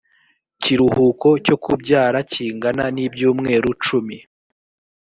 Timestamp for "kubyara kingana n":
1.63-2.97